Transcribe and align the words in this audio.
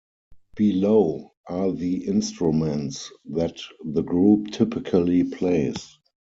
Below 0.55 1.31
are 1.47 1.71
the 1.71 2.07
instruments 2.07 3.11
that 3.25 3.59
the 3.85 4.01
group 4.01 4.47
typically 4.49 5.23
plays. 5.25 5.95